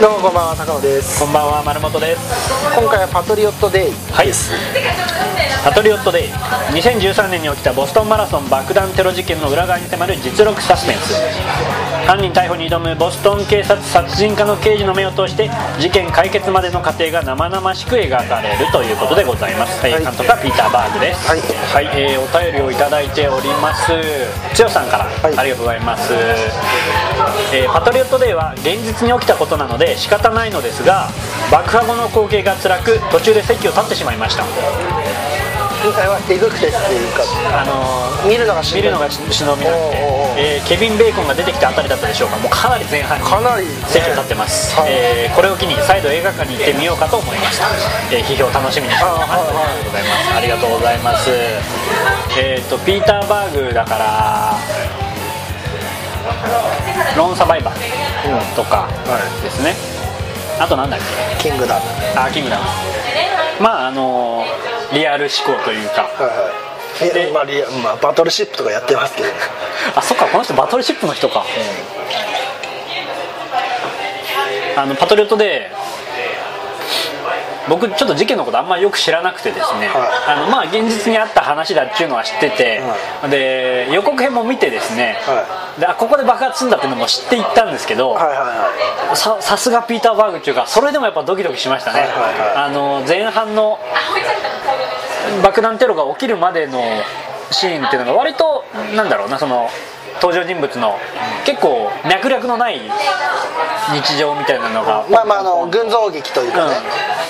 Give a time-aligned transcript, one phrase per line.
[0.00, 1.20] どうもこんばんは高野です。
[1.20, 2.20] こんばんは丸本です。
[2.74, 4.32] 今回はパトリオットデイはい。
[5.62, 6.28] パトリオットデイ。
[6.74, 11.14] 2013年に起きたボストンマラソン爆弾テロ事件の裏側に迫る実録サスペンス
[12.06, 15.48] 犯人逮捕に挑むボストン警察殺人課の刑事の目を通して
[15.80, 21.26] 事件解決までの過程が生々しく描かれるということでございます、はい、監督はピーター・バーグです。
[21.26, 21.40] はい。
[21.40, 23.90] はい、えーお便りをいただいております。
[24.54, 25.38] つよさんから、はい。
[25.38, 26.12] ありがとうございます、
[27.52, 31.08] えーパトリオットデイは現実に起きたことなので仕方ないのですが
[31.50, 34.44] 爆破後の光景が辛く途中で席を立ってしまいました。
[34.44, 35.03] 今
[35.92, 38.82] 回はえぐくてっていうかあのー見るのがしんどい。
[38.82, 40.00] 見るのがし忍びなくて
[40.36, 42.36] えーケビン・ベーコンが出てきたあたりだったでしょうか。
[42.38, 44.92] もうかなり前半にかなりね席を立ってます、はい。
[44.92, 47.66] えーこれを機に再度映画館に行ってみようかと思いました、
[48.14, 49.32] えー批評楽しみにしております。
[50.32, 51.30] あありがとうございます。
[52.38, 54.54] えっ、とピーター・バーグだから
[57.16, 58.88] ローンサバイバーとか
[59.42, 59.74] ですね、
[60.58, 61.00] あとなんだっ
[61.38, 61.80] キングダム。
[62.14, 62.64] けあキングダム。
[63.60, 64.44] まああの
[64.94, 66.02] リアル思考というか。
[66.02, 67.32] はいはい。
[67.32, 69.28] まあリアまあバトルシップとかやってますけど
[69.96, 71.44] あそっかこの人バトルシップの人か、
[74.76, 75.72] あのパトリオットで
[77.68, 82.80] 僕ちょっと事件のことあんまりよく知らなくてですね、はあのまあ現実にあった話だっていうのは知ってて、
[83.28, 88.36] で予告編も見てですね、はであここで爆発するんだっていうのも知っていったんですけど、はいはい
[89.08, 92.56] はささすがピーター・バーグっていうかそれでもやっぱドキドキしましたね、はいはいはい。
[92.56, 93.80] あの前半の
[95.42, 96.82] 爆弾テロが起きるまでの
[97.50, 98.64] シーンっていうのが割と
[98.96, 99.68] なんだろうなその
[100.20, 100.96] 登場人物の
[101.44, 102.80] 結構脈絡のない
[103.92, 106.76] 日常みたいなのがいまあまああの群像劇というかね、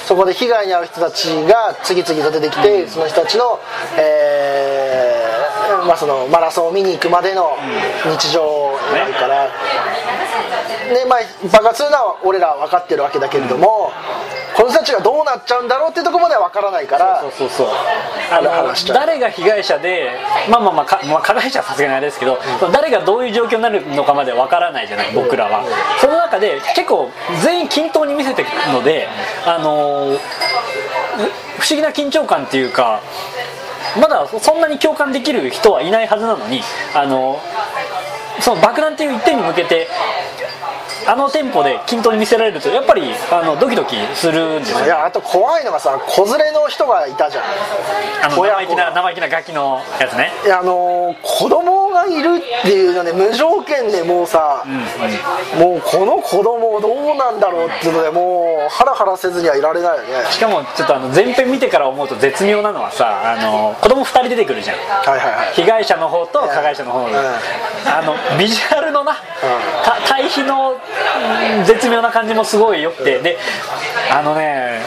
[0.06, 3.58] そこで被害に遭う人たちが次々と出てきて、その人たちの、
[3.98, 7.56] えーまあ、そのマラソンを見に行くまでの
[8.04, 9.48] 日常を描くから、
[10.92, 11.18] でまあ、
[11.50, 13.90] 爆発するのは俺らは分かってるわけだけれども、
[14.56, 17.68] この人たちがどうなっちゃうんだろうっていうところまでは分からないからそうそうそう
[18.30, 20.10] あの誰が被害者で
[20.50, 22.38] まあまあまあか、まあ、加害者はさすがにあれですけど、
[22.72, 25.64] 誰がどういう状況になるのかまでわからないじゃない僕らは。
[26.00, 27.10] その中で結構
[27.42, 29.08] 全員均等に見せていくので
[29.46, 30.18] あのー
[31.58, 33.00] 不思議な緊張感っていうか
[34.00, 36.60] まだそんなに共感できる人はいないはずなのに
[36.94, 37.40] あの
[38.40, 39.88] その爆弾っていう一点に向けて
[41.06, 44.84] あのテンポで均等に見せられるとやっぱりあのドキドキするんですよ。
[44.84, 47.44] いやあと怖いのがさ子連れの人がいたじゃん。
[48.24, 50.32] あの生意気な生意気なガキのやつね。
[50.44, 54.64] いやあのー子供がいるっていうので無条件でもうさ、
[55.58, 60.30] もうこの子供どうなんだろうっていうのでもうハラハラせずにはいられないよね。
[60.30, 64.76] しかもちょっとあの前編見てから思うと絶妙なのはさあの子供2人出てくるじゃん。
[64.78, 65.54] はいはいはい。
[65.54, 67.14] 被害者の方と加害者の方の、うん。
[67.16, 69.14] あのビジュアルのな、
[69.84, 70.78] た対比のうん
[71.64, 73.38] 絶妙な感じもすごいよくて、で
[74.12, 74.80] あのね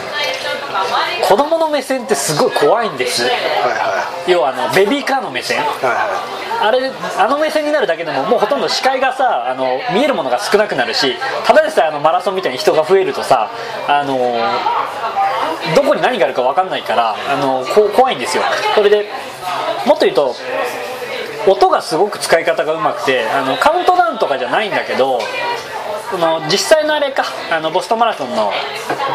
[1.28, 3.22] 子供の目線ってすごい怖いんです。
[3.22, 5.58] はいは要はあのベビーカーの目線。
[5.58, 5.68] いはい。
[5.84, 13.50] はあれあの目線になるだけでももうほとんど視界がさあの見えるものが少なくなるしただでさえあのマラソンみたいに人が増えるとさ
[13.86, 14.18] あの
[15.76, 18.42] どこに何があるか分かんないからあのこ怖いんですよ。
[18.74, 19.08] それで
[19.86, 20.34] もっと言うと
[21.46, 25.20] 音がすごく使い方がうまくてあのカウントダウンとかじゃないんだけど
[26.10, 27.24] その実際のあれか。
[27.50, 28.52] あのボストンマラソンの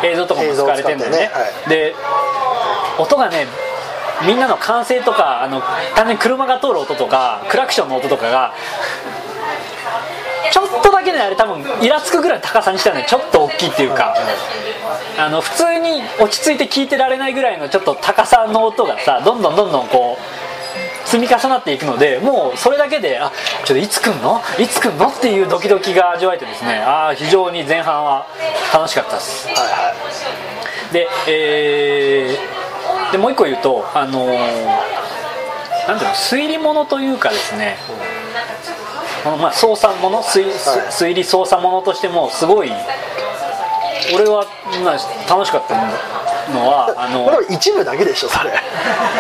[0.04, 1.18] 映像とかも使われてるんだよね。
[1.18, 1.96] 映像を使ってで
[3.00, 3.48] 音がね
[4.26, 5.62] みんなの歓声とかあの
[5.96, 8.54] 単純に車が通る音とかクラクションの音とかが
[10.52, 14.16] ちょっとだけねあれ多分イラつくぐらいの高さにしたらねちょっと大きいっていうか。
[15.18, 20.43] あの普通に落ち着いて聞いてられないぐらいのちょっと高さの音がさどんどんどんどんこう
[21.14, 23.32] 積み重なっていくのでもうそれだけであ
[23.66, 24.42] ちょっといつ来んの？
[24.58, 25.10] いつ来んの？
[25.10, 28.26] っていうドキドキが味わえてですねああ非常に前半は
[28.74, 29.48] 楽しかったです。
[29.48, 29.94] はいは
[30.90, 30.94] い。
[30.94, 34.34] でえーでもう一個言うとあのー
[35.88, 36.16] なんていうの？
[36.16, 37.78] 推理物というかですね、
[39.24, 40.48] このまあ捜査物推
[40.90, 42.72] 推理捜査物としてもすごい
[44.16, 44.48] 俺は、
[44.84, 45.76] まあ、楽しかった
[46.52, 48.50] のはあの これは一部だけでしょそれ。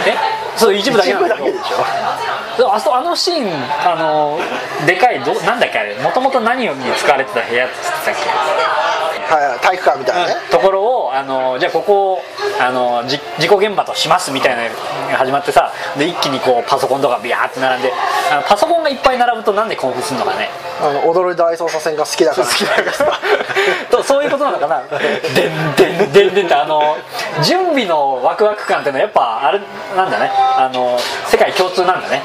[0.07, 0.42] え？
[0.55, 2.73] そう一部だけ一なんだけでしょ。
[2.73, 3.51] あそあのシーン
[3.91, 4.39] あの
[4.85, 8.15] でかいどなんだっけあれもともと何に使われてた部屋って言ってたっ
[9.27, 9.33] け？
[9.33, 12.21] はいはい体育館みたいなね、ところをあのじゃあここを
[12.63, 14.69] あのじ事故現場としますみたいなの
[15.11, 17.91] が始まってさで一気にこうパソコンとかビャーって並んで
[18.31, 20.47] あのパソコンがいっぱい並ぶとなんで興奮するのかね
[20.79, 22.47] あの踊る大捜査線が好きだから。
[22.47, 23.19] 好きだから。
[23.91, 24.81] とそういうことなのかな。
[24.89, 26.97] でんでんでんでんってあの
[27.41, 29.61] 準備のワクワク感っていうのはやっぱあれ
[29.95, 30.31] なんだね。
[30.57, 32.21] あの世界共通なんだね。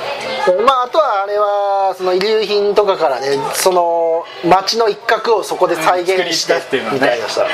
[0.64, 7.44] まああとはあれはその遺留品とかからねその街の一角をそこで再現して、みたいなさ。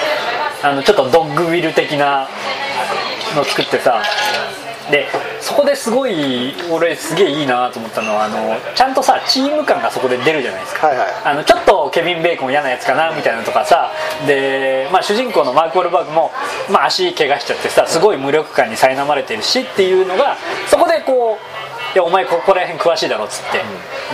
[0.65, 2.27] あのちょっとドッグウィル的な
[3.35, 4.03] の作ってさ
[4.91, 5.07] で
[5.41, 11.09] そこですごい俺すげえいいなと思ったのはあのちゃんとさチーム感がそこで出るじゃないですか、はいはい。
[11.25, 13.93] あのちょっとケビン・ベーコン嫌なやつかなみたいなのとかさ
[14.27, 16.33] で、まあ、主人公のマーク・ウォルバーグも、
[16.71, 20.37] まあ、足怪我しちゃってさすごい無力感に苛まれてるしっていうのが
[20.69, 21.45] そこでこう
[21.95, 23.45] 「いやお前ここら辺詳しいだろ」っつっ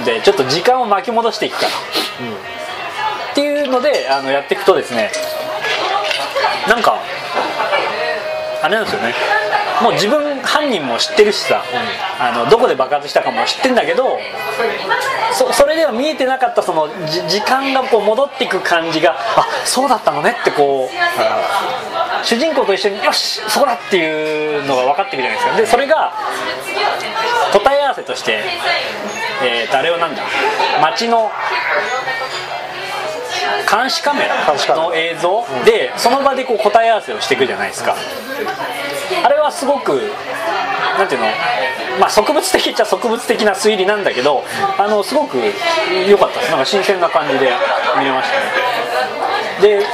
[0.05, 1.69] て、でちょっと時間を巻き戻していくから、
[3.33, 5.11] っていうのであのやっていくとですね
[6.69, 7.01] なんか
[8.63, 9.15] あれなんですよね。
[9.83, 11.65] もう自分犯人も知ってるしさ、
[12.19, 14.19] あのどこで爆発したかも知ってんだけど
[15.53, 16.89] それでは見えてなかったその
[17.29, 25.57] 時間がこう戻っていく感じがあそうだったのねってこう主人公と一緒によしそこだっていうのが分かってくるじゃないですか。
[25.57, 26.13] でそれが
[27.55, 28.43] 答え合わせとして、
[29.43, 30.23] えーとあれはなんだ？
[30.83, 31.31] 街の
[33.71, 34.77] 監視カメララ。
[34.77, 37.97] の映像でその場でこう答え合わせをしていくじゃないですか。
[39.25, 40.11] あれはすごく
[40.99, 41.27] なんていうの
[41.99, 44.45] まあ植物的っちゃ植物的な推理なんだけど
[44.79, 45.39] あのすごく
[46.09, 46.51] 良かったです。
[46.51, 47.51] なんか新鮮な感じで
[47.99, 49.81] 見れましたね。
[49.81, 49.87] で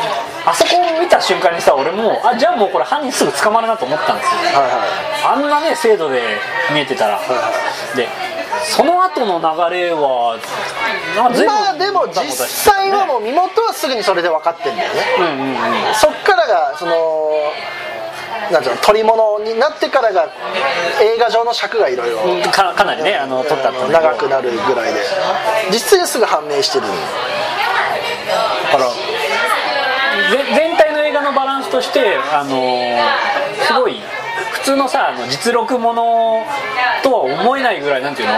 [0.44, 4.60] あそこを見た瞬間にさ俺もあじゃあもうこれ犯人すぐ捕まるなと思ったんですよ。
[4.60, 5.42] はいはい。
[5.42, 6.22] あんなね精度で
[6.72, 7.20] 見えてたら。
[7.96, 8.08] で
[8.66, 10.38] その後の流れは
[11.16, 11.26] ま
[11.70, 15.00] あでも実際はもう身元はすぐにそれで分かってんだよね。
[15.18, 15.94] うんうんうん。
[15.94, 16.92] そっからがその
[18.50, 20.28] なんていうの取り物になってからが
[21.00, 25.00] 映画上の尺がいろいろかかなりねあの撮ったって長くなるぐらいで。
[25.70, 32.50] 実際にすぐ判明してるだからぜ全体の映画のバランスとしてあの
[33.64, 34.15] すごい普
[34.66, 36.44] 通のさあの実録もの
[37.04, 38.34] とは思えないぐらいなんていうの？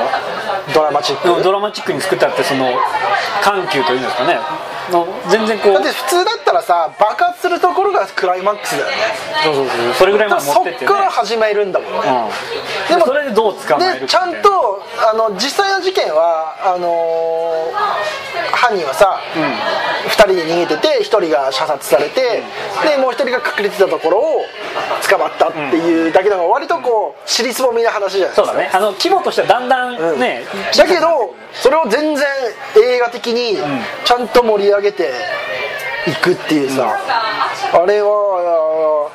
[0.74, 1.28] ドラマチック。
[1.30, 2.68] うんドラマチックに作ったってその
[3.42, 4.38] 緩急というんですかね。
[4.92, 5.72] の全然こう。
[5.72, 8.92] だって普通だったらさ爆発するところがクライマックスだよね。
[9.42, 10.88] そうそうそうそれぐらいまで持そってっってね。
[10.90, 19.20] から始めるんだもんね、うん、でもそれでどう捕まえるかでちゃんとあの実際の事件はあのー犯人はさ、
[20.06, 22.42] 2人で逃げてて1人が射殺されて、
[22.82, 24.44] でもう1人が隠れてたところを
[25.08, 28.46] 捕まったっていうだけだから割とこう尻すぼみな話じゃないですか。
[28.46, 28.70] そうだね。
[28.72, 30.44] あの規模としてはだんだんね、
[30.76, 32.26] だけどそれを全然
[32.76, 33.58] 映画的に
[34.04, 35.12] ちゃんと盛り上げて
[36.06, 36.98] いくっていうさ、
[37.72, 39.10] あれは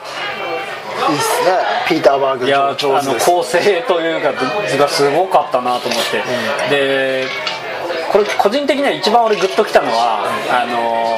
[1.09, 1.51] いいっすね。
[1.87, 4.31] ピーター・バーグいやあの構成というか
[4.77, 6.23] がすごかったなと思って、
[6.69, 7.27] で
[8.13, 11.17] これ個人的には一番俺グッときたのは、あの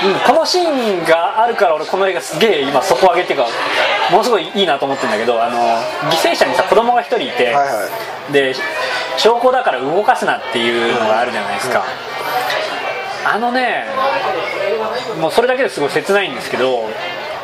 [0.00, 3.46] うんこのシーンがあるから俺この映画すげえ今底上げっていうか
[4.10, 5.58] ものすごいいいなと思ってるんだけどあの
[6.08, 7.88] 犠牲者にさ子供が一人いて、はいは
[8.32, 8.54] で
[9.18, 11.84] 証拠だから動かすなっていうのがあるじゃないですか、
[13.26, 13.86] あのね
[15.20, 16.88] もうそれだけですごい切ないんですけど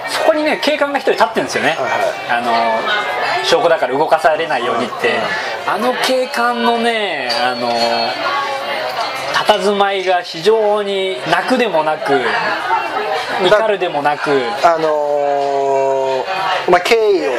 [0.08, 1.78] そこにね警官が一人立ってるんですよね、はい
[2.30, 2.52] あの
[3.44, 5.18] 証拠だから動かされないようにって、
[5.66, 7.68] あの警官のねあの
[9.32, 12.12] 佇まいが非常に泣くでもなく
[13.48, 14.30] 怒るでもなく。
[14.62, 15.24] あのー
[16.70, 17.32] まあ、敬意を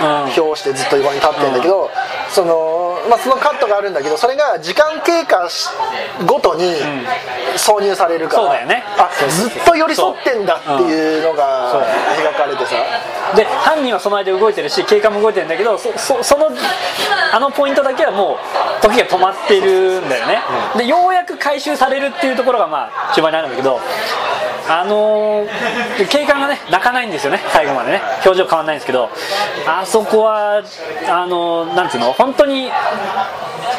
[0.00, 0.42] うん。
[0.42, 1.90] 表してずっと横に立ってるんだけど、
[2.30, 5.68] そのまあ、そのカットがあるんだけどそれが時間経過し
[6.26, 6.74] ごとに
[7.56, 8.84] 挿入されるから、そうだよね。
[8.98, 11.82] あずっと寄り添ってんだっていうのが
[12.16, 12.76] 描かれてさ。
[13.36, 16.48] で犯人はその間動いてるし警官も動いてるんだけどそそその
[17.32, 20.42] あのポイントだけはもう時が止まってるんだよね、
[20.76, 23.78] でようやく回収されるっていうところがまあ中盤にあるんだけど
[24.68, 28.00] あのー警官がね泣かないんですよね最後までね。
[28.24, 29.10] 表情変わんないんですけど
[29.66, 30.62] あそこは
[31.08, 32.66] あのーなんつうの本当に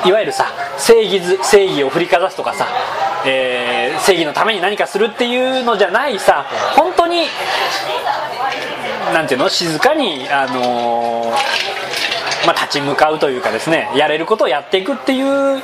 [0.06, 0.48] いわゆるさ
[0.78, 2.68] 正義正義を振りかざすとかさ、
[3.26, 6.46] えー正義のために何かするっていうのじゃないさ
[6.76, 7.26] 本当に
[9.14, 11.32] なんていうの静かに、あのー
[12.48, 15.62] まあ、立ち向かうというかですねやれることをやっていくっていう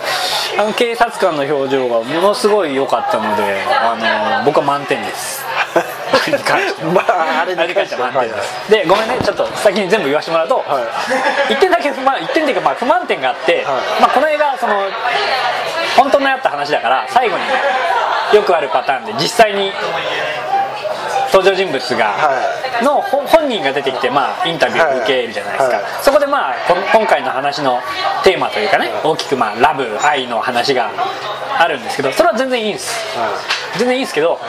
[0.58, 5.44] あの警察官の表情がものすごい良かったので、あのー僕は満点です。
[6.94, 8.12] まああれに関しては。
[8.12, 10.64] 満点です、でごめんねちょっと先に全部言わせてもらうと、は
[11.50, 14.82] 1点だけ不満1点っていうかまあ不満点があって、はまあ、この映画その
[15.96, 17.44] 本当のやった話だから最後に
[18.36, 19.72] よくあるパターンで実際に
[21.38, 27.79] 登場人物が、はのほ本人が出てきて、まあ、インタビューを受けるじゃないですか、そこで、まあ、こ今回の話の
[28.24, 30.89] テーマというかね大きく、まあ、ラブ愛の話が
[31.60, 32.91] あるんですけどそれは全然いいんです。
[33.77, 34.39] 全然いいんですけど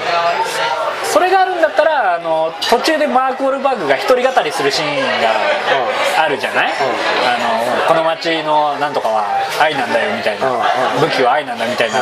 [1.05, 9.25] それがあるんだったらあの途中でマーク・ウォルバーグが一人語りするシーンがあるじゃない、あのこの街のなんとかは
[9.61, 10.61] 愛なんだよみたいな、うん
[11.01, 12.01] 武器は愛なんだみたいな、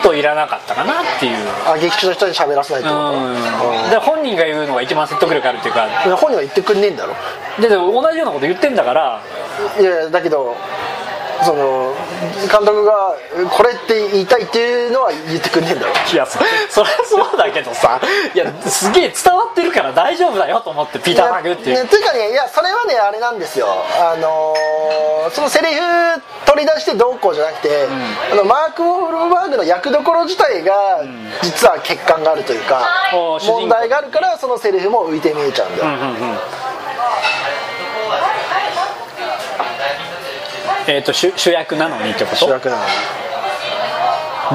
[0.00, 3.12] っといらなかったかなっていう、あ劇中の人に喋らせないってこと？
[3.12, 5.86] うん、で本人が言うのが一番説得力あるっていうか。
[6.06, 7.14] うん本人は言ってくんねえんだろ。
[7.60, 9.22] ででも同じようなこと言ってんだから。
[9.78, 10.56] いやだけど
[11.44, 11.94] その
[12.50, 13.16] 監督が
[13.50, 18.00] これって言いたいっていうのは言ってくんねえんだろいやそそりゃそうだけどさ
[18.34, 23.66] いやすげえ伝わってるから大丈夫だよと思ってピーター・マグっていう、ね、というかねいやそれはねあれなんですよ。
[23.98, 25.80] あのーそのセリフ
[26.46, 27.86] 取り出してどうこうじゃなくて、
[28.32, 31.04] あのマーク・ウォルバーグの役どころ自体が
[31.42, 36.38] 実は欠陥があるというか、問題があるからそのセリフも浮いて見えちゃうんだよ、うんうんうん
[40.90, 42.36] えっ、と主主役なのにってこと？
[42.36, 42.90] 主役なのに。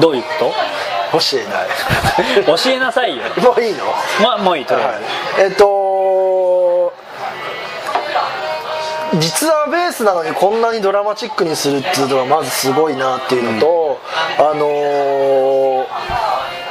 [0.02, 0.52] どういうこ
[1.12, 2.44] 教えない。
[2.44, 3.22] と 教えなさいよ。
[3.42, 3.84] もういいの？
[4.22, 4.96] まあもういいとりあはい。
[5.38, 6.92] えず、えっと
[9.14, 13.98] 実はベースなのにこんなにドラマチックにするっていうのがまずすごいなっていうのと、
[14.38, 15.86] あのー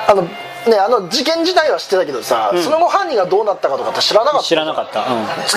[0.08, 0.28] あの
[0.70, 4.48] ねあの事件自体は知ってたけどさ、その後犯人がどうなったかとかって知らなかった？
[4.48, 5.08] 知らなかった、うん、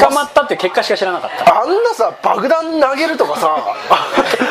[0.08, 1.62] 捕まったって結果しか知らなかった。
[1.62, 3.56] あんなさ爆弾投げるとかさ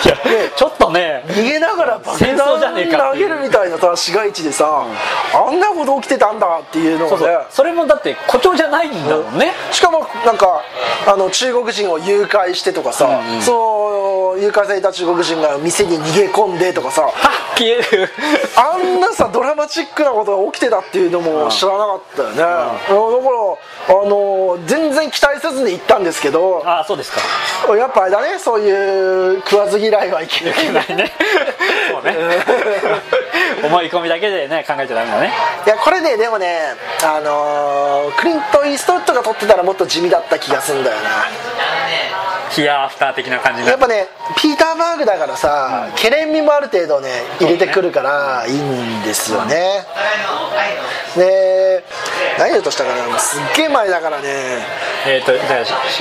[0.06, 0.16] いや
[0.56, 4.86] ちょっとね逃げながら爆弾投げるみたいなさ市街地でさ、
[5.34, 7.48] あんなこと起きてたんだっていうのがね。
[7.50, 10.62] それもだって誇張じゃないんだもんね、しかもなんか
[11.08, 17.04] あの中国人を誘拐してとかさ、その誘拐された中国人が店に逃げ込んでとかさ。
[17.04, 17.12] はっ
[17.58, 18.10] 消える。
[18.56, 22.68] あんなさドラマチックなことが起きてたっていうのも知らなかったよね、だから
[23.90, 27.76] あの全然期待せずに行ったんですけどああそうですか。
[27.76, 30.54] やっぱあれだねそういう食わず嫌いはいけない。
[30.54, 31.12] いけないね。
[31.92, 32.16] そうね。
[33.64, 35.34] 思い込みだけでね考えちゃダメだね。
[35.66, 41.10] いやこれねでもねあのークリント・イーストウッドが撮ってたらもっと地味だった気がするんだよな
[42.58, 47.10] ヒアアフター的な感じやっぱねピーター・バーグだからさ、ケレン味もある程度ね
[47.40, 49.86] 入れてくるからいいんですよね、
[51.16, 51.84] で
[52.40, 53.20] 何言うとしたかな？
[53.20, 54.28] すっげえ前だからね。
[55.06, 55.32] えー、と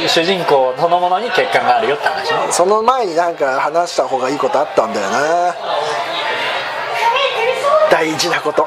[0.08, 2.52] 主人公そのものに欠陥があるよって話ね。
[2.52, 5.54] その前になんか話した方がいいことあったんだよな。
[7.90, 8.66] 大事なこと。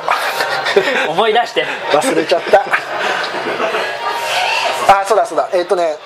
[1.10, 1.65] 思い出して。
[1.91, 2.63] 忘れちゃった。
[5.01, 5.50] あそうだそうだ。
[5.53, 5.98] えっ、とね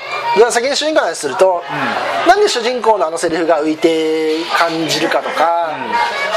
[0.52, 1.64] 先に主人公の話すると、
[2.28, 5.76] なんで主人公のあのセリフが浮いて感じるかとか、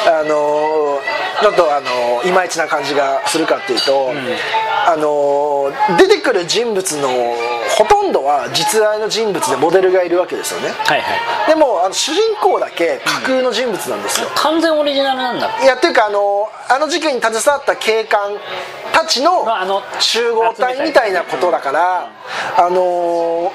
[0.06, 1.00] あの
[1.40, 4.12] ちょっとあのいまいちな感じがするかっていうと、
[4.86, 7.08] あの出てくる人物の
[7.68, 10.68] ほとんどは実在の人物でモデルがいるわけですよね。
[10.68, 11.48] はいはい。
[11.48, 15.62] でもあの主人公だけ架空の人物なんですよ、完全オリジナルなんだ。
[15.62, 18.32] いやっていうかあのあの事件に携わった警官
[18.92, 22.10] たちのまああの集合体みたいなことだから、
[22.56, 23.52] あの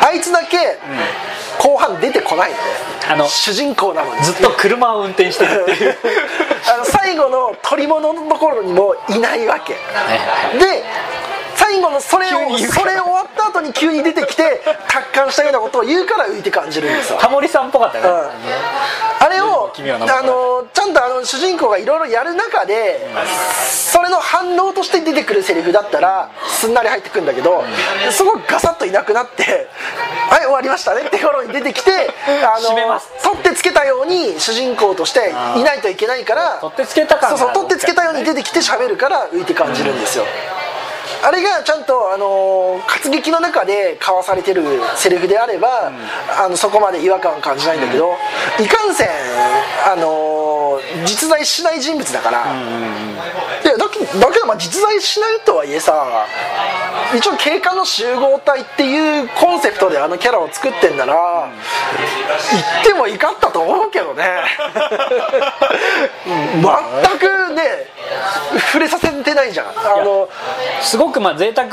[0.00, 0.78] あいつだけ
[1.58, 2.62] 後半出てこないのね。
[3.10, 4.22] あの主人公なのに。
[4.22, 5.96] ずっと車を運転してるっていう。
[6.72, 9.74] あの最後の取り物のところにもいないわけ。
[9.74, 9.78] は
[10.14, 10.84] いはいで
[11.72, 17.18] 最後のそれをそれ終わった後に急に出てきて達観したようなことを言うから浮いて感じるんですよ。
[17.18, 18.10] タモリさんっぽかったよね、
[19.20, 19.26] うん。
[19.26, 23.08] あれをあのちゃんとあの主人公がいろいろやる中で
[23.64, 27.64] それの反応として出てくるセリフだったらすんなり入ってくるんだけど
[28.10, 29.68] そこガサッといなくなって
[30.28, 32.10] 「はい終わりましたね」って頃に出てきて
[32.44, 33.08] あ締めます。
[33.22, 40.26] 取ってつけたように主人公としていないといけないから取ってつけたそうそう取ってつけたように出てきて喋るから浮いて感じるんですよ、
[41.24, 44.62] あれがちゃんと、あのー活劇の中で交わされてる
[44.96, 45.92] セリフであれば、
[46.44, 48.14] あのそこまで違和感を感じないんだけど、
[48.60, 49.08] いかんせん、
[49.86, 52.44] あのー実在しない人物だから、
[53.64, 56.26] いやだけだけどまあ実在しないとはいえさ
[57.16, 61.50] 一応警官の集合体っていうコンセプトであのキャラを作ってんなら、
[62.52, 64.24] 言ってもいかったと思うけどね。
[66.26, 67.62] 全くね
[68.72, 69.66] 触れさせてないじゃん。
[69.68, 70.28] あの
[70.82, 71.68] すごくまあ贅沢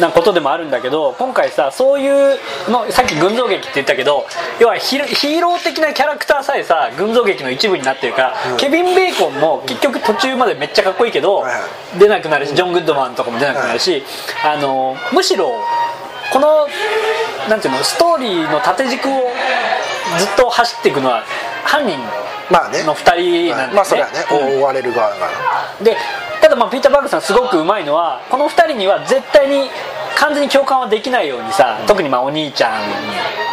[0.00, 4.26] なことでもあるんだけど今回さそういうのさっき群像劇って言ったけど
[4.60, 14.02] 要はヒーヒーロー的なキャラクターさえさ群像劇の一部になってるから、ケビン・ベーコンも結局途中までめっちゃかっこいいけど、はいは出なくなるしジョン・グッドマンとかも出なくなるし、
[14.44, 15.60] あのむしろ
[16.32, 16.68] この
[17.48, 19.12] なんていうのストーリーの縦軸を
[20.18, 21.22] ずっと走っていくのは
[21.64, 21.98] 犯人
[22.50, 22.82] まあね。
[22.84, 24.60] の2人なんだよね、まあそれはね、うん。
[24.60, 25.24] 追われる側だか
[25.78, 25.96] らで
[26.40, 29.70] ただまあピーター・バーグさんすごくうまいのはこの2人には絶対に
[30.16, 32.70] 完全に共感はできないようにさ、特にまあお兄ちゃ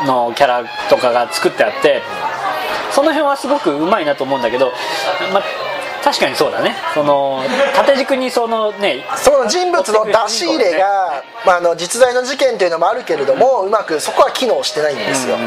[0.03, 2.01] んのキャラとかが作ってあって
[2.91, 4.71] その辺はすごくうまいなと思うんだけど、
[5.33, 5.43] まあ、
[6.03, 6.75] 確かにそうだね。
[6.93, 7.43] その
[7.75, 15.37] 縦軸にそのねその人物の出し入れが、まあ、あの実在の事件というのもあるけれども、うまくそこは機能してないんですよ、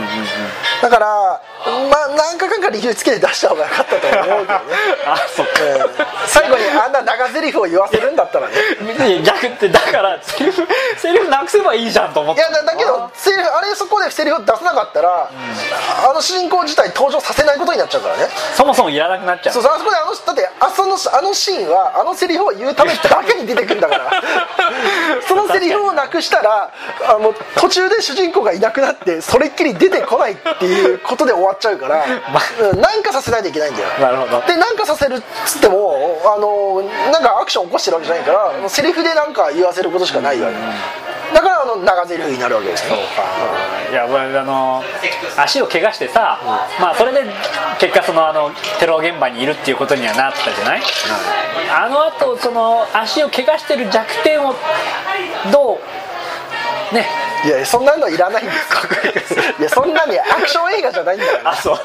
[0.82, 1.40] だから
[1.90, 4.46] まあ何かかんか理由つけて出した方が良かったと思うけどね。
[5.06, 6.28] あそっか、うん。
[6.28, 8.54] 最後にあんな長台詞を言わせるんだったらね。
[9.22, 10.66] 逆ってだからセリフ
[10.98, 12.40] セリフなくせばいいじゃんと思って。
[12.40, 15.30] いやだだけどセリフあれそこでセリフを出さなかったら、
[16.08, 18.28] あの主人公自体登場させないことになっちゃうからね。
[18.54, 19.54] そもそもいらなくなっちゃう。
[19.54, 24.10] そうそうあそこであのだってあそのあのシーンはあのセリフを言うためだけに出てくるんだから。
[25.26, 26.70] そのセリフをなくしたら
[27.08, 33.88] あの途中で主人公がいなくなってそれっきり出てこないっていうことで終わっちゃうから、 まうん、なんかさせないといけないんだよ。
[34.00, 34.42] なるほど。
[34.46, 36.82] でなんかさせるっつってもあの
[37.12, 40.54] なんかアクション起こしてるわけじゃないからセリフでなんか言わせることしかないわけ、
[41.34, 42.96] だからあの長台詞になるわけですよ
[43.90, 44.82] いや俺あの
[45.36, 46.38] 足を怪我してさ、
[46.80, 47.24] まあそれで
[47.80, 50.82] 結果そのあのテロ現場にいるっていうことにはなったじゃない、
[51.70, 54.54] あのあとその足を怪我してる弱点を
[55.52, 57.06] どうね？
[57.44, 58.52] いやそんなのいらないんで
[59.26, 59.42] すよ。
[59.58, 61.78] いやそんなにアクション映画じゃないんだからあそう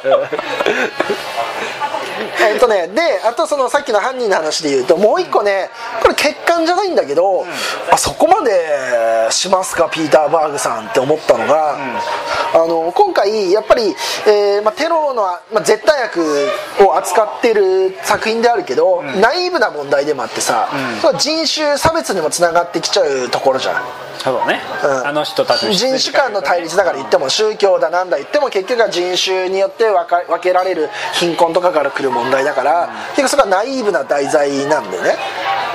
[2.41, 5.69] えっとねであとそのさっきの犯人の話で言うともう一個ね
[6.01, 7.45] これ欠陥じゃないんだけど、
[7.91, 11.77] あそこまでしますかピーター・バーグさんって思ったのが、
[12.53, 13.95] あの今回やっぱり、
[14.27, 15.23] えーまあ、テロの、
[15.53, 16.19] まあ、絶対悪
[16.81, 20.69] を扱ってる作品であるけど、ナイーブな問題でもあってさ、
[21.01, 24.09] それは人種差別にもつながってきちゃうところじゃん。
[24.19, 25.07] そうだね、うん。
[25.07, 35.16] あの人たちの人種間の対立だから言っても宗教だなんだ言っても結局は人種によって分けられる貧困とかから来る問題だから、結局それはナイーブな題材なんだよね。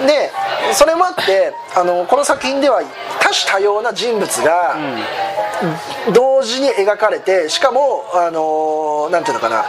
[0.06, 0.30] で
[0.72, 2.82] それもあってあのこの作品では
[3.20, 4.76] 多種多様な人物が
[6.12, 9.64] 同時に描かれてしかもあのなんていうのかな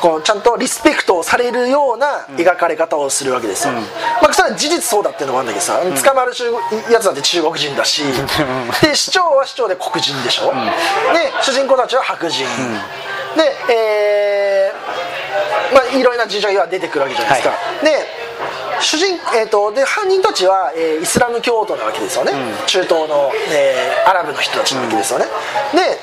[0.00, 3.74] こうちゃんとリスペクトをされるような描かれ方をするわけですよ、
[4.22, 6.32] まあ、それは事実そうだっていうのもあるんだけどさ、捕まる
[6.90, 8.02] やつだって中国人だし。
[8.80, 10.54] で市長は市長で黒人でしょ、
[11.12, 12.46] で主人公たちは白人、
[13.36, 15.09] でえー
[15.72, 18.20] まあいろいろな事情が出てくるわけじゃないですか、はで
[18.80, 22.32] 主人、えー、とで犯人たちは、えーイスラム教徒なわけですよね、
[22.66, 25.26] 中東の、えーアラブの人たちなわけですよね、
[25.74, 26.00] で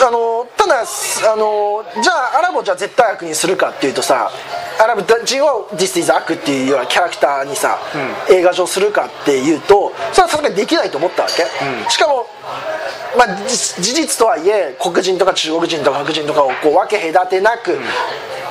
[0.00, 4.30] あのただあのじゃあアラブをじゃあ絶対悪にするかっていうとさ
[4.80, 7.78] アラブ人を「This is 悪」っていうようなキャラクターにさ、
[8.30, 11.44] 映画上するかっていうとそれはさすがにできないと思ったわけ、
[11.90, 12.26] しかも
[13.16, 17.78] まあ、事実とはいえ黒人とか中国人とか白人とかをこう分け隔てなく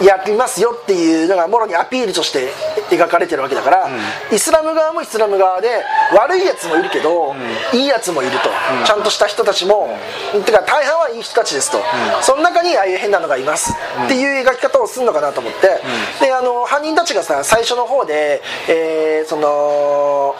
[0.02, 2.50] やりますよっていうのがもろにアピールとして
[2.90, 3.90] 描かれてるわけだから、
[4.32, 5.84] イスラム側もイスラム側で
[6.16, 7.36] 悪いやつもいるけど、
[7.74, 8.50] いいやつもいると、
[8.86, 9.98] ちゃんとした人たちも、
[10.46, 11.80] てか大半はいい人たちですと、
[12.22, 13.74] その中にああいう変なのがいます、
[14.06, 15.82] っていう描き方をするのかなと思って、
[16.26, 20.36] であの犯人たちがさ最初の方で、えーその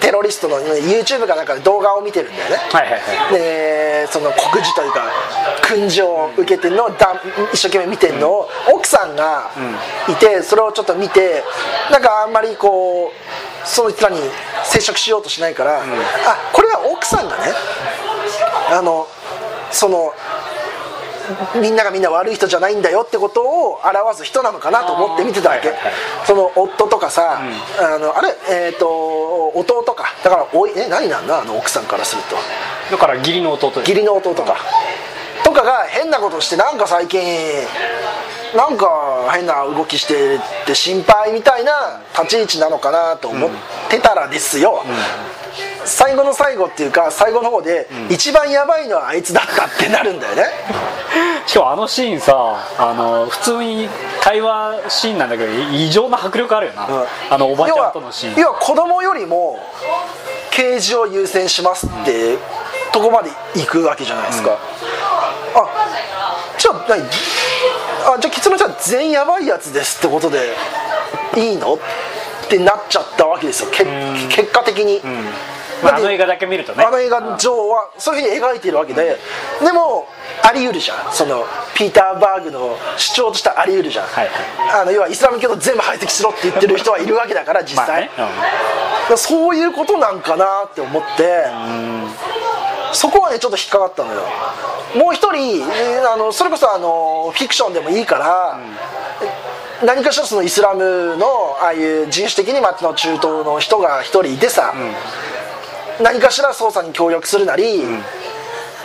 [0.00, 3.32] テロリストの YouTube かなんかで動画を見てるんだよね、はいはいはい。
[3.34, 5.04] でその告示というか
[5.62, 7.14] 訓示を受けてるのをだ
[7.52, 9.50] 一生懸命見てるのを奥さんが
[10.08, 11.42] いてそれをちょっと見て
[11.90, 14.18] なんかあんまりこうその人らに
[14.64, 15.84] 接触しようとしないから、あ
[16.52, 17.52] これは奥さんがね。
[18.70, 19.06] あの
[19.70, 20.12] その
[21.60, 25.94] みんながみんな悪い人じゃないんだよってことを表す人なのかなと思って見てたわけ、はいはいはい。
[26.26, 28.28] その夫とかさ、あのあれ？
[28.50, 30.04] えっ、と弟か。
[30.22, 31.40] だからおいえ何なんだ？
[31.40, 32.36] あの奥さんからすると。
[32.90, 34.56] だから義理の弟義理の弟か、
[35.42, 37.22] とかが変なことしてなんか最近
[38.54, 43.50] なんか変な動きしてって心配みたいな立ち位置なのかなと思っ
[43.90, 44.84] てたらですよ、
[45.84, 50.44] 最後の最後っていうか最後の方で、一番やばいのはあいつだったってなるんだよね。
[51.46, 52.34] しかもあのシーンさ
[52.78, 53.88] あの普通に
[54.20, 57.06] 会話シーンなんだけど異常な迫力あるよな、うん。
[57.30, 58.40] あのおばちゃんとのシーン。
[58.40, 59.58] 要は要は子供よりも
[60.50, 62.38] 刑事を優先しますって、
[62.92, 64.56] とこまで行くわけじゃないですか、
[65.56, 65.66] あ
[66.56, 67.02] じゃあ何？
[68.06, 70.54] あじゃあ結論じゃあ全員やばいやつですってことで
[71.36, 71.74] いいの？
[71.74, 71.78] っ
[72.48, 73.70] てなっちゃったわけですよ。
[73.72, 73.84] け
[74.28, 75.00] 結果的に、
[75.82, 76.84] まあ、あの映画だけ見るとね。
[76.84, 79.16] あの映画上はそういうふうに描いているわけで、
[79.64, 80.06] でも
[80.42, 81.12] あり得るじゃん。
[81.12, 84.28] そのピーター・バーグの主張としてあり得るじゃん、はい
[84.72, 88.34] あの要はイスラム教徒全部排斥しろって言ってる人はいるわけだから実際、まあね
[89.04, 91.44] だからそういうことなんかなって思って
[92.94, 94.22] そこはねちょっと引っかかったのよ。
[94.96, 98.58] もう一人えーあのそれこそあのフィクションでもいいから、
[99.84, 101.26] 何かしらそのイスラムの
[101.60, 104.72] ああいう人種的にまあの中東の人が一人いてさ、
[106.02, 107.82] 何かしら捜査に協力するなり、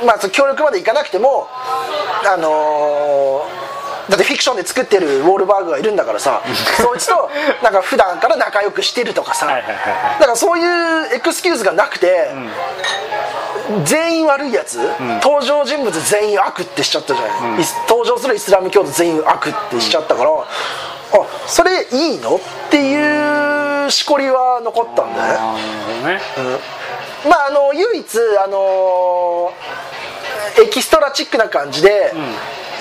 [0.06, 3.70] まあその協力までいかなくてもあのー
[4.10, 6.42] だってフィクションで作ってるウォールバーグがいるんだからさ
[6.82, 7.30] そいつと
[7.62, 10.64] なんか普段から仲良くしてるとかさだからそうい
[11.14, 12.32] うエクスキューズがなくて、
[13.86, 14.80] 全員悪いやつ、
[15.24, 20.46] 登場人物全員悪ってしちゃったじゃない、イス登場するイスラム教徒全員悪ってしちゃったから、あ
[21.48, 22.36] それいいの？
[22.36, 25.38] っていうしこりは残ったんだよね。
[25.40, 26.60] あーなるほどね。
[27.28, 29.52] まああの唯一あの
[30.64, 32.14] エキストラチックな感じで、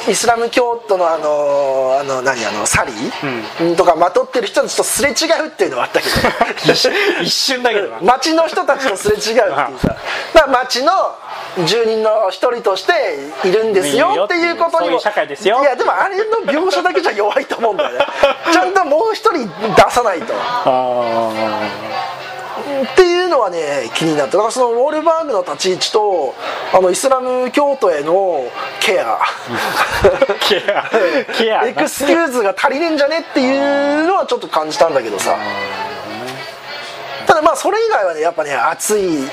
[0.08, 5.12] イスラム教徒のあのあの何あのサリー、とかまとってる人たちとすれ違
[5.44, 6.12] うっていうのはあったけど。
[7.22, 7.98] 一瞬だけどな。
[8.16, 9.46] 町の人たちとすれ違うっていう
[9.78, 9.96] さ。
[10.34, 10.92] まあ町の
[11.64, 12.92] 住人の一人として
[13.44, 15.60] いるんですよっていうことにもいう社会ですよ。
[15.60, 18.06] いやでもあれの描写だけじゃ弱いと思うんだよね。
[18.52, 20.34] ちゃんともう一人出さないと。
[20.34, 21.30] あ
[22.92, 24.32] っていうのはね気になった。
[24.36, 26.34] だからそのウォールバーグの立ち位置と
[26.72, 28.44] あのイスラム教徒への
[28.80, 29.18] ケア。
[29.18, 30.90] ー ケア。
[31.36, 31.68] ケアな。
[31.68, 35.36] エクスキューズが足りねえんじゃねっていうのはちょっと感じたんだけどさ。
[37.26, 39.28] ただまあそれ以外はねやっぱね熱い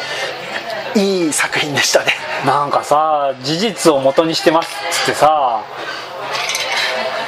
[0.95, 2.13] いい作品でしたね。
[2.45, 5.61] なんかさ事実を元にしてますっつってさ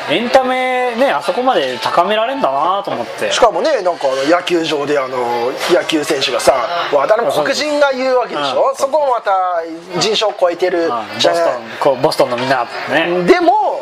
[0.10, 3.32] エンタメねあそこまで高められんだなと思って。
[3.32, 6.54] しかもねなんか野球場であの野球選手がさ
[6.94, 9.32] わ誰も黒人が言うわけでしょ、うんそこもまた
[10.00, 13.24] 人種を超えてるうんボじゃストンこうボストンのみんなね。
[13.26, 13.82] でも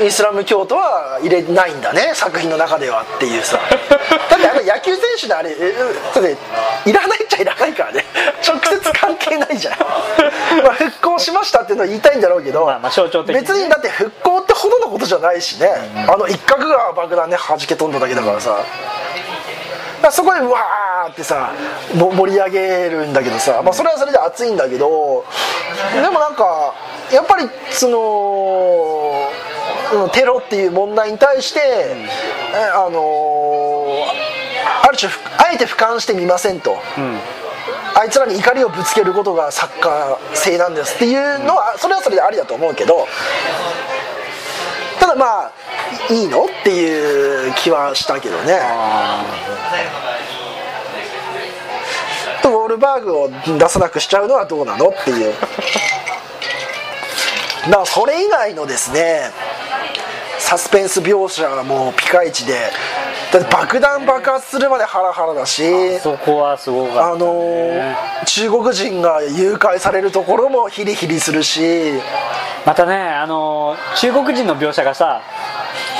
[0.00, 3.58] イスラム教徒は入れないんだね作品の中ではっていうさ。
[4.30, 5.74] だってあの野球選手であれえ
[6.14, 6.36] だって
[6.90, 8.01] いらないっちゃいらないからね
[8.42, 9.74] 直接関係ないじゃん。
[10.62, 13.40] まあ復興しましたっていうのは言いたいんだろうけど、まあまあ象徴的にね。
[13.40, 15.68] 別にだって復興ってほどのことじゃないしね、
[16.08, 18.62] あの一角が爆弾ね弾け飛んだだけだからさ、だか
[20.02, 21.50] らそこでうわーってさ
[21.94, 25.24] も盛り上げるんだけどさ、まあ、それはそれで熱いんだけど
[25.94, 26.74] でもなんか
[27.10, 29.30] やっぱりその
[29.92, 33.72] うんテロっていう問題に対して、えあのー
[34.84, 36.76] ある種ふあえて俯瞰してみませんと。
[37.94, 43.06] あいつらに怒りをぶつけることがサッカー性なんですっていうのはそれはそれでありだと思うけど
[44.98, 45.52] ただまあ
[46.10, 48.58] いいのっていう気はしたけどね。
[52.42, 55.34] とウォールバーグを出さなくしちゃうのはどうなのっていう。
[57.66, 59.30] だからそれ以外のですね
[60.38, 62.72] サスペンス描写はもうピカイチで
[63.32, 67.94] だって爆弾爆発するまでハラハラだしそこはすごかったあのー
[68.26, 71.94] 中国人が誘拐されるところもヒリヒリするし。
[72.64, 75.20] またねあの中国人の描写がさ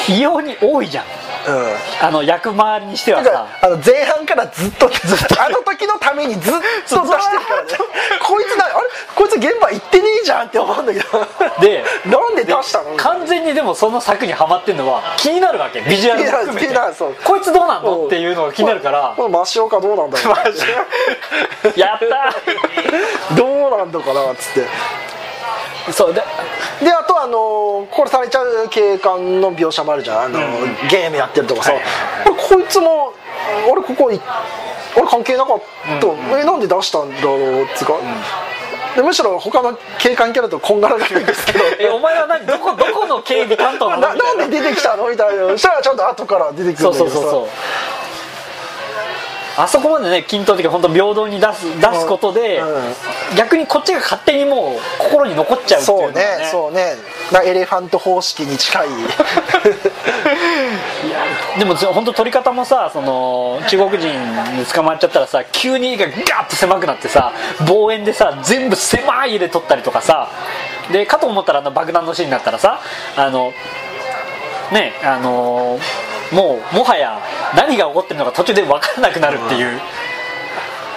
[0.09, 1.05] 異様に多いじゃん
[2.00, 3.46] あの役周りにしてはさ。
[3.62, 5.42] あの前半からずっとずっと。
[5.42, 7.70] あの時のためにずっと出してるからね。
[8.22, 8.74] こいつなあれ？
[9.14, 11.07] こいつ現場行ってねえじゃんって思うんだけど。
[11.61, 12.96] でなんで出したの？
[12.96, 15.81] 完全にでもその作にはまってんのは気になるわけ。
[15.83, 17.14] ビジュアルも含め気になる気になるそう。
[17.14, 18.07] てこいつどうなの？
[18.07, 19.14] っていうのが気になるから。
[19.16, 20.11] このマシオカどうなん。
[20.11, 20.37] だろう
[21.78, 22.35] やった
[23.35, 24.61] どうなんのかなっつって。
[24.61, 24.66] ー
[25.90, 26.23] そうで
[26.83, 30.25] であとあの殺されちゃう警官の描写もあるじゃん。
[30.25, 30.38] あの、
[30.90, 33.12] ゲームやってるとかさ、はいあれこいつも
[33.45, 35.62] あれここいあれ関係なかっ
[36.01, 36.07] た、
[36.38, 37.95] えなんで出したんだろうっつうか、
[38.95, 41.64] でむしろ他の警官キャラとこんがらがるんですけど。
[41.81, 42.47] えお前は何？
[42.47, 44.03] どこどこの警備担当なの？
[44.03, 45.09] ななんで出てきたの？
[45.09, 45.49] みたいな。
[45.49, 46.99] そしたらちゃんと後から出てくるんだけどさ。
[46.99, 47.49] そうそうそう
[49.57, 52.67] あそこまでね均等的に本当平等に出す出すことで、うん。
[53.37, 56.97] 逆にこっちが勝手にもう心に残っちゃうっていうのそうがねねそうね。
[57.33, 58.88] なエレファント方式に近い。
[61.59, 64.09] でも本当取り方もさその中国人
[64.57, 67.33] に捕まっちゃったらさ急にがガーッと狭くなってさ
[67.67, 70.29] 望遠でさ全部狭い家で撮ったりとかさ
[70.91, 72.81] でかと思ったらあの爆弾のシーンになったらさ
[73.17, 73.53] あの
[74.73, 75.79] ねあの
[76.33, 77.21] もうもはや
[77.55, 79.81] 何が起こってるのか途中で分からなくなるっていう。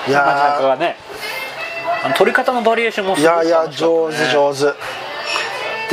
[0.07, 0.95] いなかなやかがね。
[2.03, 4.73] あの撮り方のバリエーションもすごいーいやいや上手上手。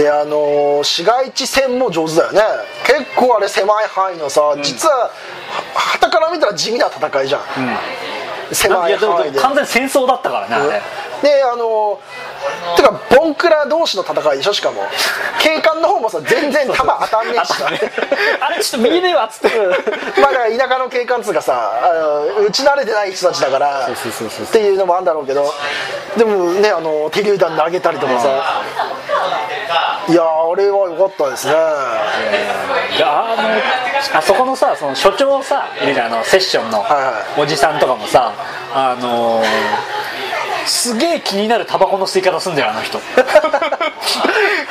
[0.02, 2.40] であのー市街地線も上手だよね。
[2.86, 5.10] 結構あれ狭い範囲のさ、実は
[5.74, 7.40] はたから見たら地味な戦いじゃん、
[8.50, 9.38] 狭い範囲で。
[9.38, 10.82] 完全に戦争だったからねあれ。
[11.22, 12.00] であの
[12.76, 14.82] てかボンクラ同士の戦いでしょしかも。
[15.40, 17.66] 警官の方もさ全然弾当たんねえしさ。
[18.40, 19.56] あれちょっと右ねえわっつって
[20.20, 21.88] まあだから田舎の警官っつうかさあ
[22.40, 25.52] の打ち慣れてない人たちだからっていうのもあるんだろうけど。
[26.16, 28.28] でもねあの手榴弾投げたりとかさ
[30.08, 31.52] いやあれは良かったですね。
[31.52, 31.56] い
[32.98, 33.36] やあ
[34.12, 36.84] のあそこのさその所長さいるじゃんあのセッションの
[37.38, 38.32] おじさんとかもさ
[38.74, 39.42] あの
[40.66, 42.98] すげえ気になるタバコの吸い方すんだよあの人。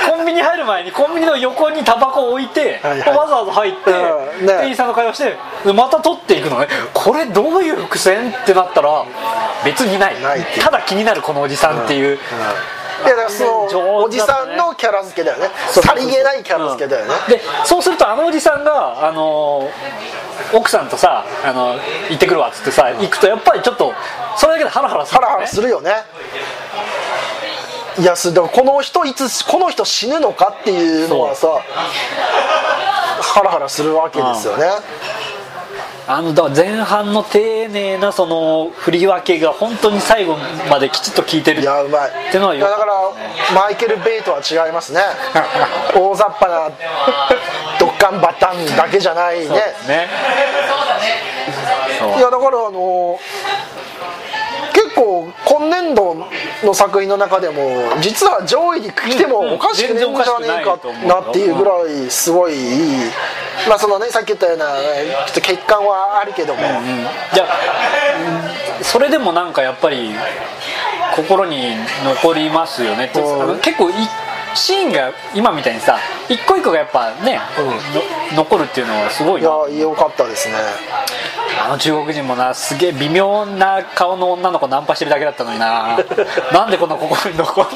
[0.10, 3.18] コンビニ入る前にコンビニの横にタバコ置いて、はいはい。
[3.18, 4.54] わざわざ入って、うんね。
[4.54, 6.68] 店員さんの会話してでまた取っていくのね。
[6.94, 8.32] これどういう伏線？
[8.32, 9.06] ってなったら
[9.64, 10.16] 別にない。
[10.60, 12.20] ただ気になるこのおじさんっていう、
[13.06, 15.50] いやだからそのおじさんのキャラ付けだよね。
[15.70, 19.70] さりげないキャラ付けだよね、でそうするとあのおじさんがあの
[20.54, 23.94] 奥さんとさあの行ってくるわっつってさ行くとやっぱりちょっと
[24.38, 25.92] それだけでハラハラするハラハラするよね。
[28.00, 31.48] いやでもこの人いつこの人死ぬのかっていうのはさ
[33.22, 34.66] ハラハラするわけですよね、
[36.08, 40.36] あのだ前半の丁寧なその振り分けが本当に最後
[40.70, 42.10] まできちっと効いてるいやうまい。
[42.30, 42.94] ってのはいよやだから
[43.54, 45.02] マイケル・ベイとは違いますね。
[45.94, 46.70] 大雑把な
[47.80, 49.50] ドッカンバタンだけじゃないね。
[49.88, 50.08] ね。
[52.18, 53.20] いやだからあの
[54.74, 56.16] 結構今年度
[56.64, 62.56] の作品の中でも実は上位に来てもおかしくねえんじゃねえかなっていうぐらいすごい
[63.68, 66.76] まあそのねさっき言ったようなちょっと欠陥はあるけども、いや
[68.80, 68.84] うん。
[68.84, 70.12] それでもなんかやっぱり
[71.16, 73.12] 心に残りますよね
[73.62, 73.94] 結構い
[74.56, 75.98] シーンが今みたいにさ
[76.30, 77.40] 一個一個がやっぱね、
[78.32, 80.56] の残るっていうのはすごいいなや良かったですね。
[81.64, 85.98] あの中国人もなすげえ微妙な顔の女の子ナンパしてるだけだったのにな。
[86.54, 87.68] なんでこんな心に残る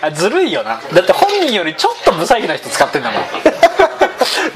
[0.00, 0.80] あずるいよな。
[0.92, 3.22] だって本人よりちょっと不細工な人使ってんだもん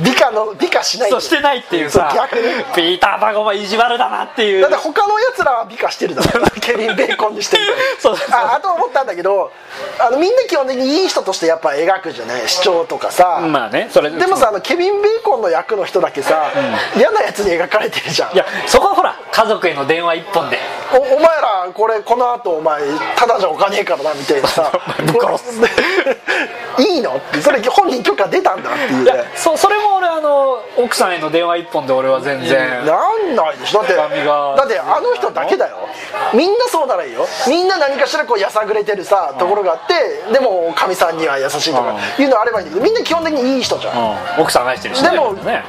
[0.00, 2.12] 美化の美化しないそうしてないっていうさ。
[2.14, 2.42] 逆に。
[2.74, 4.62] ピーター・バゴマ意地悪だなっていう。
[4.62, 6.46] だって他のやつらは美化してるだろ。
[6.60, 7.64] ケビン・ベーコンにしてる
[7.98, 8.40] そうそうそう。
[8.40, 9.52] ああと思ったんだけど
[9.98, 12.48] あのみんな基本的にいい人としてやっぱ描くじゃない？
[12.48, 14.26] 主張とかさ、まあねそれで。
[14.26, 16.50] もさあのケビン・ベーコンの役の人だけさ、
[16.96, 18.34] 嫌なやつに描かれてるじゃん。
[18.34, 20.58] いやそこはほら家族への電話一本で。
[20.92, 22.82] おお前らこれこの後お前
[23.16, 24.70] ただじゃおかねえからなみたいなさ。
[26.78, 27.16] いいの？
[27.16, 29.24] ってそれ本人許可出たんだっていうね。
[29.34, 29.85] そそれも
[30.26, 33.78] の奥さんへの電話一本で俺は全然なんないでしょ。
[33.78, 35.88] だってだってあの人だけだよ。
[36.34, 37.26] みんなそうならいいよ。
[37.48, 44.36] みんな何かしらこうやさぐれてるさところがあってでもかみさんには優しいとかいうのあればいいんだけどみんな基本的にいい人じゃん。
[44.36, 44.42] うん。
[44.42, 45.62] 奥さん愛してるしねでもね。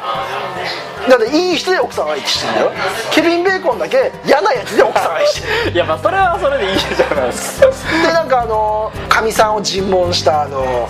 [1.09, 2.71] だっていい人で奥さん愛してるんだよ
[3.11, 5.71] ケビン・ベーコンだけ嫌なやつで奥さん愛してる。
[5.75, 7.67] いやまあそれはそれでいいじゃないですか。
[8.07, 10.87] でなんかあのかみさんを尋問したあの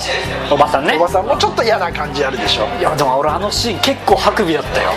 [0.49, 0.95] おばさんね。
[0.95, 2.67] おばさんもちょっと嫌な感じあるでしょ。
[2.79, 4.91] いやでも俺あのシーン結構ハクビだったよ。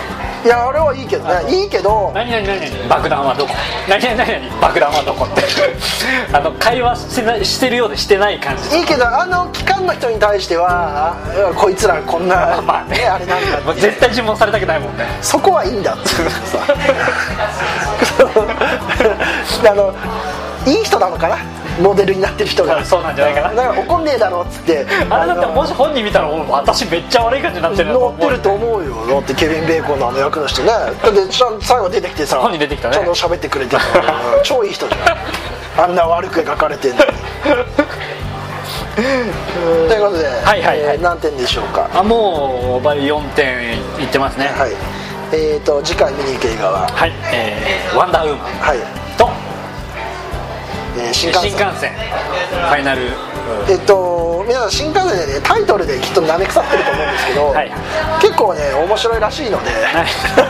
[0.45, 1.55] いやあれはいいけどね。
[1.55, 2.13] いいけど。
[2.15, 3.53] 何々何々爆弾はどこ？
[3.89, 5.43] 何々何々爆弾はどこって。
[6.33, 8.79] あの会話してないしてるようでしてない感じ。
[8.79, 11.15] いいけどあの機関の人に対しては
[11.53, 13.07] あこいつらこんな、 まあね。
[13.07, 15.07] あれなんだ絶対尋問されたくないもんね。
[15.23, 16.11] そこはいいんだって。
[19.69, 19.95] あの
[20.67, 21.37] いい人なのかな？
[21.81, 22.83] モデルになってる人が。
[22.85, 23.55] そうなんじゃないかな。
[23.55, 24.87] だから怒んねえだろっつって。
[25.11, 28.95] あれだってのもし本人見たらお私めっちゃ悪い感じになってる乗ってると思うよ。
[29.09, 30.69] だってケビン・ベーコンのあの役の人ね。
[30.69, 31.21] だって
[31.61, 32.95] 最後出てきてさ本人出てきたね。
[32.95, 33.83] ちゃんと喋ってくれてる
[34.45, 35.85] 超いい人じゃん。
[35.85, 37.03] あんな悪く描かれてんのに。
[38.97, 40.79] ということで、はいはいはい。
[40.81, 41.89] えー何点でしょうか？
[41.95, 44.53] あもう倍4点いってますね。
[44.57, 44.73] はい。
[45.33, 46.89] えー、と次回見に行く映画は？
[46.89, 48.47] はい、えーワンダーウーマン。
[48.61, 48.85] はい、と
[50.97, 51.93] えー新幹線。
[51.93, 53.03] ファイナル。
[53.69, 57.73] えっと皆さん新幹線でねタイトルできっと舐め腐ってると思うんですけど、はい。
[58.21, 60.07] 結構ね面白いらしいので、はい。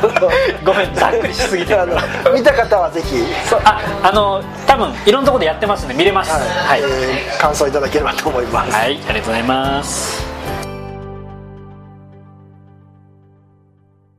[0.64, 1.74] ごめんざっくりしすぎて。
[1.74, 1.96] るあの
[2.33, 3.24] 見た方はぜひ、
[3.64, 6.33] ああの多分いろんなところでやってますんで見れます。
[6.33, 6.38] は
[6.76, 6.81] い。
[6.83, 10.30] はい、えー感想いただければと思います、はい、ありがとうございます